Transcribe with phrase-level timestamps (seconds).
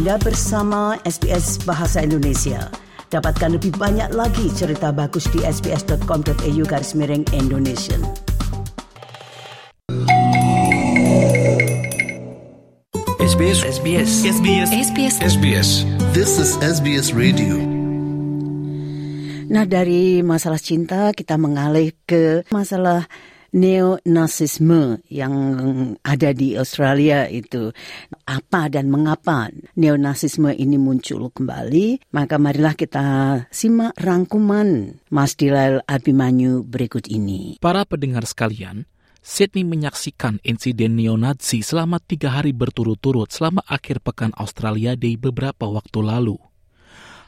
[0.00, 2.72] Anda bersama SBS Bahasa Indonesia.
[3.12, 8.00] Dapatkan lebih banyak lagi cerita bagus di sbs.com.au garis miring Indonesia.
[13.20, 15.68] SBS SBS SBS SBS SBS
[16.16, 17.60] This is SBS Radio.
[19.52, 23.04] Nah dari masalah cinta kita mengalih ke masalah
[23.54, 25.34] neonasisme yang
[26.02, 27.74] ada di Australia itu
[28.26, 33.06] apa dan mengapa neonasisme ini muncul kembali maka marilah kita
[33.50, 38.86] simak rangkuman Mas Dilail Abimanyu berikut ini Para pendengar sekalian,
[39.20, 46.00] Sydney menyaksikan insiden neonazi selama tiga hari berturut-turut selama akhir pekan Australia Day beberapa waktu
[46.00, 46.40] lalu.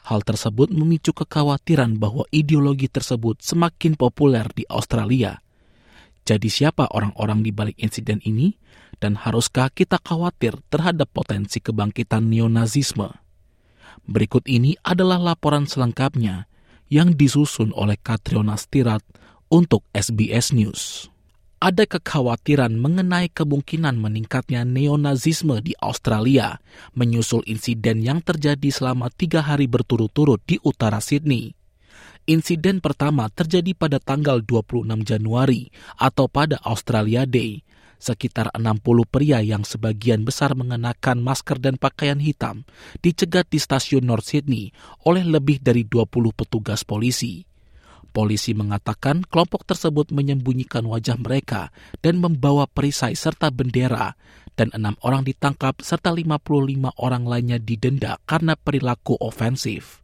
[0.03, 5.42] Hal tersebut memicu kekhawatiran bahwa ideologi tersebut semakin populer di Australia.
[6.23, 8.55] Jadi siapa orang-orang di balik insiden ini?
[8.99, 13.11] Dan haruskah kita khawatir terhadap potensi kebangkitan neonazisme?
[14.07, 16.47] Berikut ini adalah laporan selengkapnya
[16.87, 19.03] yang disusun oleh Katriona Stirat
[19.51, 21.11] untuk SBS News.
[21.63, 26.59] Ada kekhawatiran mengenai kemungkinan meningkatnya neonazisme di Australia
[26.91, 31.55] menyusul insiden yang terjadi selama tiga hari berturut-turut di utara Sydney.
[32.23, 35.67] Insiden pertama terjadi pada tanggal 26 Januari
[35.99, 37.67] atau pada Australia Day.
[37.99, 38.79] Sekitar 60
[39.11, 42.63] pria yang sebagian besar mengenakan masker dan pakaian hitam
[43.03, 44.71] dicegat di stasiun North Sydney
[45.03, 47.43] oleh lebih dari 20 petugas polisi.
[48.15, 54.15] Polisi mengatakan kelompok tersebut menyembunyikan wajah mereka dan membawa perisai serta bendera
[54.55, 56.39] dan enam orang ditangkap serta 55
[57.03, 60.02] orang lainnya didenda karena perilaku ofensif.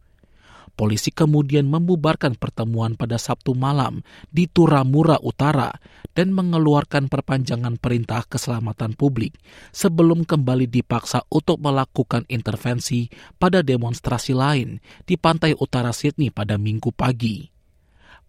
[0.80, 4.00] Polisi kemudian membubarkan pertemuan pada Sabtu malam
[4.32, 5.68] di Turamura Utara
[6.16, 9.36] dan mengeluarkan perpanjangan perintah keselamatan publik
[9.76, 16.96] sebelum kembali dipaksa untuk melakukan intervensi pada demonstrasi lain di pantai utara Sydney pada minggu
[16.96, 17.44] pagi.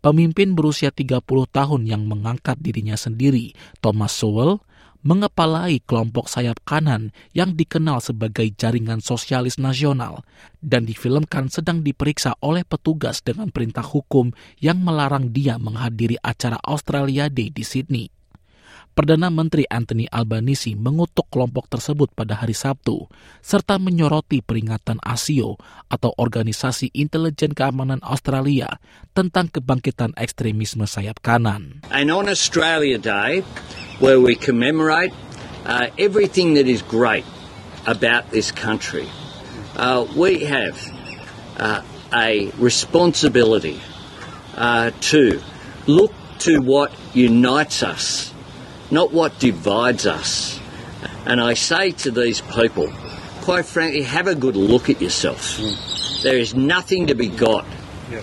[0.04, 1.24] Pemimpin berusia 30
[1.56, 4.60] tahun yang mengangkat dirinya sendiri, Thomas Sowell,
[5.02, 10.26] mengepalai kelompok sayap kanan yang dikenal sebagai jaringan sosialis nasional
[10.62, 17.28] dan difilmkan sedang diperiksa oleh petugas dengan perintah hukum yang melarang dia menghadiri acara Australia
[17.28, 18.08] Day di Sydney.
[18.92, 23.08] Perdana Menteri Anthony Albanese mengutuk kelompok tersebut pada hari Sabtu,
[23.40, 25.56] serta menyoroti peringatan ASIO
[25.88, 28.68] atau Organisasi Intelijen Keamanan Australia
[29.16, 31.80] tentang kebangkitan ekstremisme sayap kanan.
[31.88, 33.48] And on Australia Day,
[34.02, 35.14] where we commemorate
[35.64, 37.24] uh, everything that is great
[37.86, 39.08] about this country,
[39.78, 40.76] uh, we have
[41.58, 43.80] uh, a responsibility
[44.58, 45.40] uh, to
[45.86, 48.34] look to what unites us,
[48.90, 50.60] not what divides us.
[51.26, 52.92] And I say to these people,
[53.42, 55.62] quite frankly, have a good look at yourself.
[56.24, 57.66] There is nothing to be got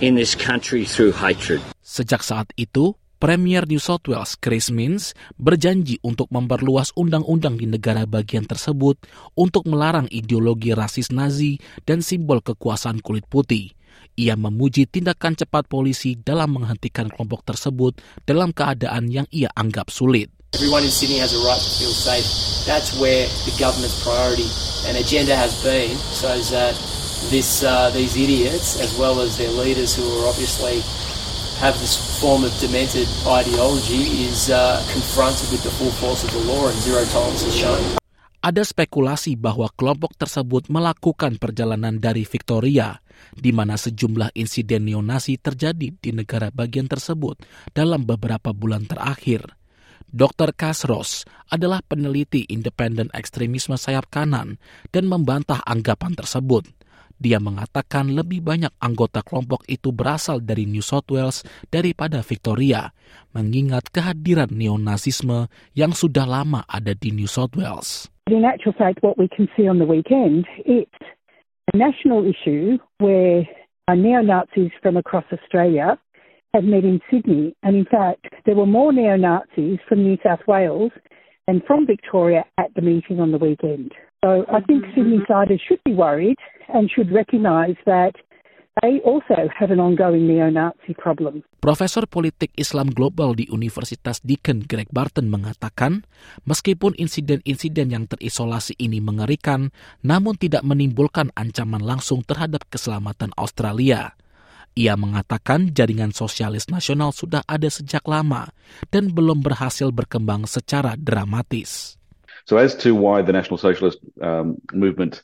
[0.00, 1.62] in this country through hatred.
[1.86, 8.06] Sejak saat itu, Premier New South Wales Chris Minns berjanji untuk memperluas undang-undang di negara
[8.06, 8.94] bagian tersebut
[9.34, 13.74] untuk melarang ideologi rasis Nazi dan simbol kekuasaan kulit putih.
[14.14, 20.30] Ia memuji tindakan cepat polisi dalam menghentikan kelompok tersebut dalam keadaan yang ia anggap sulit.
[20.54, 22.24] Everyone in Sydney has a right to feel safe.
[22.70, 24.46] That's where the government's priority
[24.86, 26.78] and agenda has been, so that
[27.34, 30.86] this, uh, these idiots, as well as their leaders who are obviously
[31.58, 36.42] have this form of demented ideology, is uh, confronted with the full force of the
[36.46, 37.82] law and zero tolerance is shown.
[38.38, 43.02] Ada spekulasi bahwa kelompok tersebut melakukan perjalanan dari Victoria,
[43.34, 47.42] di mana sejumlah insiden neonasi terjadi di negara bagian tersebut
[47.74, 49.58] dalam beberapa bulan terakhir.
[50.08, 50.54] Dr.
[50.56, 54.56] Kasros adalah peneliti independen ekstremisme sayap kanan
[54.94, 56.64] dan membantah anggapan tersebut.
[57.18, 62.94] Dia mengatakan lebih banyak anggota kelompok itu berasal dari New South Wales daripada Victoria,
[63.34, 68.06] mengingat kehadiran neonazisme yang sudah lama ada di New South Wales.
[68.30, 71.02] In actual fact, what we can see on the weekend, it's
[71.72, 73.42] a national issue where
[73.90, 75.98] neo-Nazis from across Australia
[76.54, 77.56] have met in Sydney.
[77.62, 80.92] And in fact, there were more neo-Nazis from New South Wales
[81.46, 83.92] than from Victoria at the meeting on the weekend.
[84.26, 86.42] So I think Sydney-siders should be worried
[86.74, 88.18] and should recognise that
[88.82, 91.46] they also have an ongoing neo-Nazi problem.
[91.62, 96.02] Profesor Politik Islam Global di Universitas Deakin Greg Barton mengatakan,
[96.46, 99.70] meskipun insiden-insiden yang terisolasi ini mengerikan,
[100.02, 104.14] namun tidak menimbulkan ancaman langsung terhadap keselamatan Australia.
[104.78, 108.50] Ia mengatakan jaringan sosialis nasional sudah ada sejak lama
[108.94, 111.97] dan belum berhasil berkembang secara dramatis.
[112.48, 115.22] So, as to why the National Socialist um, movement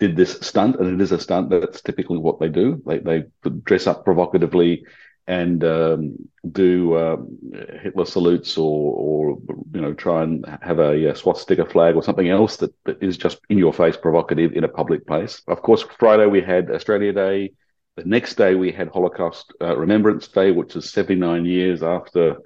[0.00, 1.48] did this stunt, and it is a stunt.
[1.48, 2.82] That's typically what they do.
[2.84, 3.24] They they
[3.62, 4.84] dress up provocatively
[5.28, 6.16] and um,
[6.50, 7.38] do um,
[7.80, 9.38] Hitler salutes or, or
[9.72, 13.16] you know try and have a, a, swastika flag or something else that, that is
[13.16, 15.42] just in your face provocative in a public place.
[15.46, 17.52] Of course, Friday we had Australia Day.
[17.96, 22.38] The next day we had Holocaust uh, Remembrance Day, which is 79 years after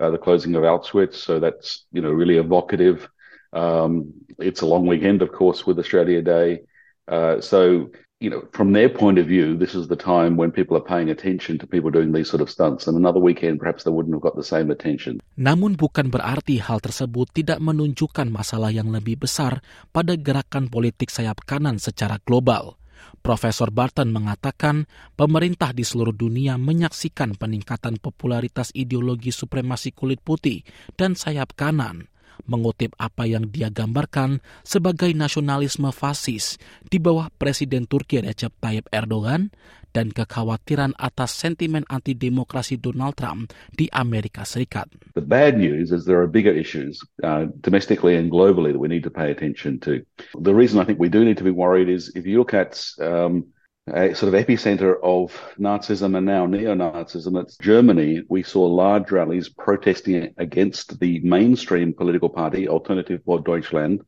[0.00, 1.14] uh, the closing of Auschwitz.
[1.14, 3.08] So that's you know really evocative.
[3.56, 6.68] Um, it's a long weekend, of course, with Australia Day.
[7.08, 10.72] Uh, so you know, from their point of view, this is the time when people
[10.72, 12.88] are paying attention to people doing these sort of stunts.
[12.88, 15.20] And another weekend, perhaps they wouldn't have got the same attention.
[15.36, 19.60] Namun bukan berarti hal tersebut tidak menunjukkan masalah yang lebih besar
[19.92, 22.80] pada gerakan politik sayap kanan secara global.
[23.20, 24.88] Profesor Barton mengatakan
[25.20, 30.64] pemerintah di seluruh dunia menyaksikan peningkatan popularitas ideologi supremasi kulit putih
[30.96, 32.08] dan sayap kanan
[32.44, 36.60] mengutip apa yang dia gambarkan sebagai nasionalisme fasis
[36.92, 39.48] di bawah Presiden Turki Recep Tayyip Erdogan
[39.96, 44.92] dan kekhawatiran atas sentimen anti-demokrasi Donald Trump di Amerika Serikat.
[45.16, 49.08] The bad news is there are bigger issues uh, domestically and globally that we need
[49.08, 50.04] to pay attention to.
[50.36, 52.76] The reason I think we do need to be worried is if you look at
[53.00, 53.48] um,
[53.88, 57.40] a sort of epicenter of Nazism and now neo-Nazism.
[57.40, 58.22] It's Germany.
[58.28, 64.02] We saw large rallies protesting against the mainstream political party, Alternative for Deutschland,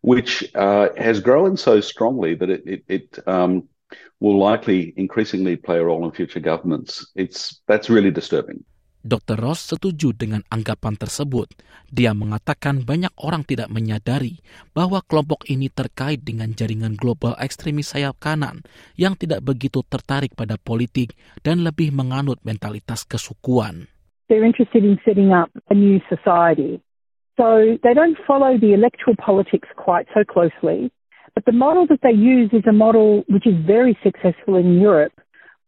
[0.00, 3.68] which uh, has grown so strongly that it, it, it um,
[4.18, 7.10] will likely increasingly play a role in future governments.
[7.14, 8.64] It's that's really disturbing.
[9.02, 9.34] Dr.
[9.34, 11.50] Ross setuju dengan anggapan tersebut.
[11.90, 14.38] Dia mengatakan banyak orang tidak menyadari
[14.70, 18.62] bahwa kelompok ini terkait dengan jaringan global ekstremis sayap kanan
[18.94, 23.90] yang tidak begitu tertarik pada politik dan lebih menganut mentalitas kesukuan.
[24.30, 26.78] They're interested in setting up a new society.
[27.34, 30.94] So they don't follow the electoral politics quite so closely.
[31.34, 35.16] But the model that they use is a model which is very successful in Europe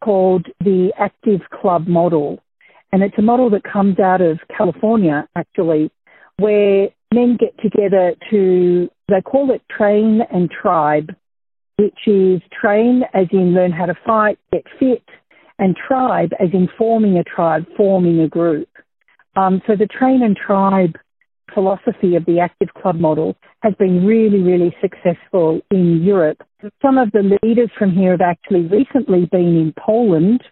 [0.04, 2.44] called the active club model.
[2.94, 5.91] And it's a model that comes out of California, actually,
[6.37, 11.12] where men get together to, they call it train and tribe,
[11.75, 15.02] which is train as in learn how to fight, get fit,
[15.58, 18.69] and tribe as in forming a tribe, forming a group.
[19.35, 20.94] Um, so the train and tribe
[21.52, 26.38] philosophy of the active club model has been really, really successful in Europe.
[26.81, 30.44] Some of the leaders from here have actually recently been in Poland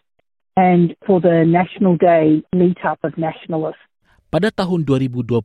[0.57, 3.81] and for the National Day meetup of nationalists.
[4.33, 5.45] Pada tahun 2022,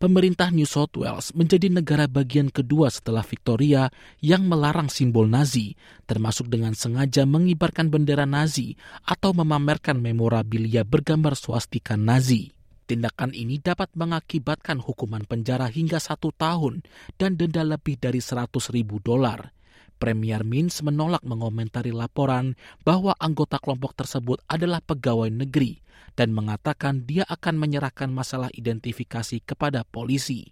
[0.00, 3.92] pemerintah New South Wales menjadi negara bagian kedua setelah Victoria
[4.24, 5.76] yang melarang simbol Nazi,
[6.08, 12.56] termasuk dengan sengaja mengibarkan bendera Nazi atau memamerkan memorabilia bergambar swastika Nazi.
[12.88, 16.80] Tindakan ini dapat mengakibatkan hukuman penjara hingga satu tahun
[17.20, 19.52] dan denda lebih dari 100 ribu dolar.
[20.02, 25.78] Premier Mins menolak mengomentari laporan bahwa anggota kelompok tersebut adalah pegawai negeri
[26.18, 30.50] dan mengatakan dia akan menyerahkan masalah identifikasi kepada polisi.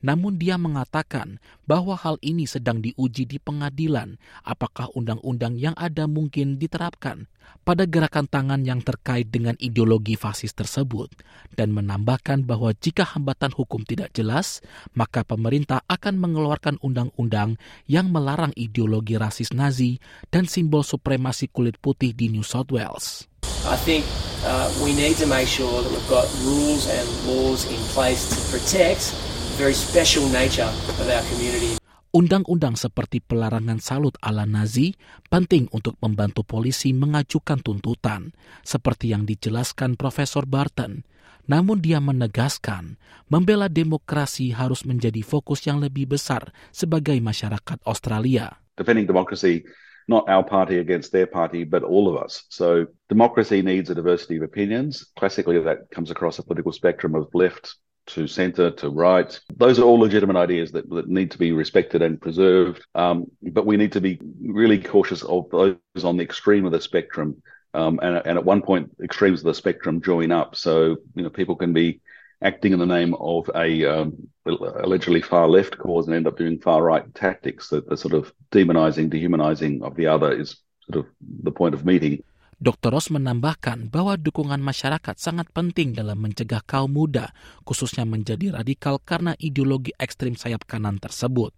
[0.00, 6.56] Namun dia mengatakan bahwa hal ini sedang diuji di pengadilan apakah undang-undang yang ada mungkin
[6.56, 7.26] diterapkan
[7.64, 11.12] pada gerakan tangan yang terkait dengan ideologi fasis tersebut
[11.52, 14.64] dan menambahkan bahwa jika hambatan hukum tidak jelas,
[14.96, 20.00] maka pemerintah akan mengeluarkan undang-undang yang melarang ideologi rasis Nazi
[20.32, 23.28] dan simbol supremasi kulit putih di New South Wales.
[23.68, 24.04] I think
[24.48, 28.38] uh, we need to make sure that we've got rules and laws in place to
[28.48, 29.12] protect
[29.58, 31.74] very special nature of our community.
[32.14, 34.94] Undang-undang seperti pelarangan salut ala Nazi
[35.28, 41.02] penting untuk membantu polisi mengajukan tuntutan, seperti yang dijelaskan Profesor Barton.
[41.50, 42.96] Namun dia menegaskan,
[43.26, 48.62] membela demokrasi harus menjadi fokus yang lebih besar sebagai masyarakat Australia.
[48.78, 49.66] Defending democracy
[50.08, 52.48] not our party against their party, but all of us.
[52.48, 55.04] So democracy needs a diversity of opinions.
[55.20, 57.76] Classically, that comes across a political spectrum of left,
[58.08, 59.38] to centre to right.
[59.56, 62.84] Those are all legitimate ideas that, that need to be respected and preserved.
[62.94, 66.80] Um, but we need to be really cautious of those on the extreme of the
[66.80, 67.42] spectrum.
[67.74, 70.56] Um, and, and at one point, extremes of the spectrum join up.
[70.56, 72.00] So, you know, people can be
[72.42, 76.58] acting in the name of a um, allegedly far left cause and end up doing
[76.58, 77.68] far right tactics.
[77.68, 80.56] That the sort of demonizing, dehumanizing of the other is
[80.90, 81.12] sort of
[81.42, 82.22] the point of meeting.
[82.58, 82.90] Dr.
[82.90, 87.30] Ross menambahkan bahwa dukungan masyarakat sangat penting dalam mencegah kaum muda,
[87.62, 91.54] khususnya menjadi radikal karena ideologi ekstrim sayap kanan tersebut.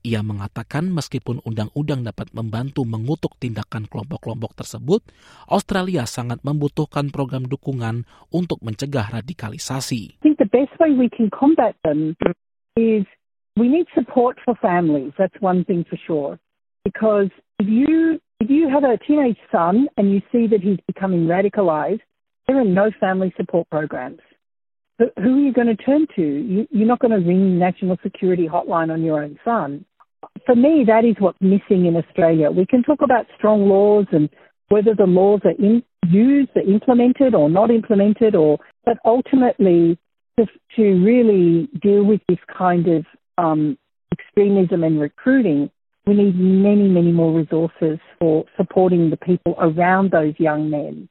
[0.00, 5.04] Ia mengatakan meskipun undang-undang dapat membantu mengutuk tindakan kelompok-kelompok tersebut,
[5.44, 10.16] Australia sangat membutuhkan program dukungan untuk mencegah radikalisasi.
[10.16, 12.16] I think the best way we can combat them
[12.80, 13.04] is
[13.60, 15.12] we need support for families.
[15.20, 16.40] That's one thing for sure.
[16.84, 17.28] because
[17.58, 22.00] if you if you have a teenage son and you see that he's becoming radicalized,
[22.46, 24.20] there are no family support programs.
[24.98, 26.22] Who are you going to turn to?
[26.22, 29.84] You, you're not going to ring National Security Hotline on your own son.
[30.46, 32.50] For me, that is what's missing in Australia.
[32.50, 34.28] We can talk about strong laws and
[34.68, 39.98] whether the laws are in, used, are implemented or not implemented, or but ultimately
[40.38, 43.04] to, to really deal with this kind of
[43.38, 43.78] um,
[44.12, 45.70] extremism and recruiting,
[46.10, 51.06] we need many, many more resources for supporting the people around those young men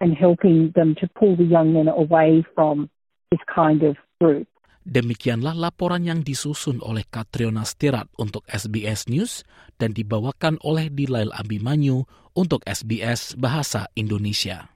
[0.00, 2.88] and helping them to pull the young men away from
[3.28, 4.48] this kind of group.
[4.88, 9.44] Demikianlah laporan yang disusun oleh Katriona Stirat untuk SBS News
[9.76, 14.72] dan dibawakan oleh Dilail Abimanyu untuk SBS Bahasa Indonesia.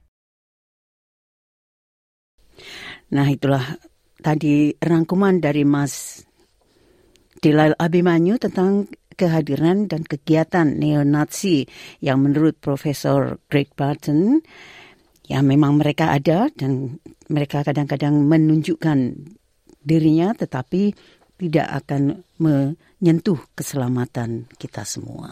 [3.09, 3.81] Nah itulah
[4.21, 6.21] tadi rangkuman dari Mas
[7.43, 11.65] Dilail Abimanyu tentang kehadiran dan kegiatan neo-Nazi
[12.03, 14.41] yang menurut Profesor Greg Barton
[15.25, 16.99] ya memang mereka ada dan
[17.31, 18.99] mereka kadang-kadang menunjukkan
[19.83, 20.93] dirinya tetapi
[21.39, 25.31] tidak akan menyentuh keselamatan kita semua.